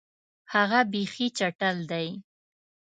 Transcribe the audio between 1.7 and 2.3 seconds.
دی.